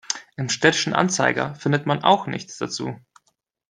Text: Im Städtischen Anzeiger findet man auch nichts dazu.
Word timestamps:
Im 0.35 0.49
Städtischen 0.49 0.95
Anzeiger 0.95 1.53
findet 1.53 1.85
man 1.85 2.03
auch 2.03 2.25
nichts 2.25 2.57
dazu. 2.57 2.99